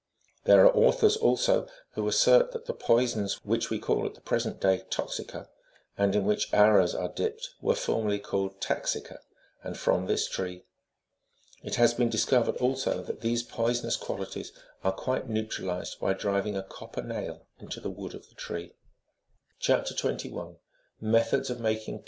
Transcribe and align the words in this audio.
There 0.45 0.65
are 0.65 0.75
authors, 0.75 1.15
also, 1.15 1.67
who 1.91 2.07
assert 2.07 2.53
that 2.53 2.65
the 2.65 2.73
poisons 2.73 3.35
which 3.45 3.69
we 3.69 3.77
call 3.77 4.03
at 4.07 4.15
the 4.15 4.21
present 4.21 4.59
day" 4.59 4.81
toxica," 4.89 5.47
and 5.95 6.15
in 6.15 6.25
which 6.25 6.51
arrows 6.51 6.95
are 6.95 7.09
dipped, 7.09 7.51
were 7.61 7.75
formerly 7.75 8.17
called 8.17 8.59
taxica,34 8.59 9.77
from 9.77 10.07
this 10.07 10.27
tree. 10.27 10.63
It 11.61 11.75
has 11.75 11.93
been 11.93 12.09
discovered, 12.09 12.57
also, 12.57 13.03
that 13.03 13.21
these 13.21 13.43
poisonous 13.43 13.95
qualities 13.95 14.51
are 14.83 14.91
quite 14.91 15.29
neu 15.29 15.45
tralized 15.47 15.99
by 15.99 16.13
driving 16.13 16.57
a 16.57 16.63
copper 16.63 17.03
nail 17.03 17.45
into 17.59 17.79
the 17.79 17.91
wood 17.91 18.15
of 18.15 18.27
the 18.27 18.33
tree. 18.33 18.73
29 19.63 20.33
Or 20.33 20.57
"louse 20.99 21.29
bearing." 21.49 21.99